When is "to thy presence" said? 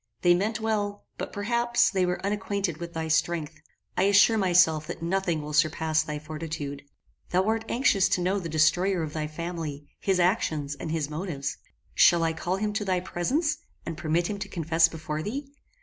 12.73-13.57